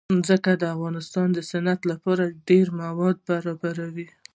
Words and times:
ځمکه 0.27 0.51
د 0.61 0.63
افغانستان 0.75 1.27
د 1.33 1.39
صنعت 1.49 1.81
لپاره 1.91 2.35
ډېر 2.49 2.67
مواد 2.81 3.17
برابروي. 3.29 4.07